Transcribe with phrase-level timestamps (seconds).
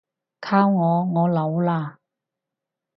[0.39, 1.97] 靠我，我老喇